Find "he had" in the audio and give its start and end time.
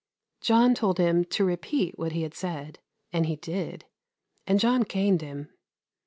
2.13-2.33